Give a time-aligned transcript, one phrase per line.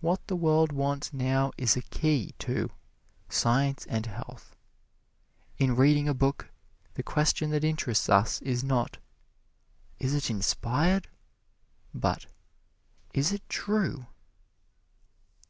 [0.00, 2.70] What the world wants now is a Key to
[3.28, 4.56] "Science and Health."
[5.58, 6.50] In reading a book,
[6.94, 8.96] the question that interests us is not,
[9.98, 11.08] "Is it inspired?"
[11.92, 12.24] but,
[13.12, 14.06] "Is it true?"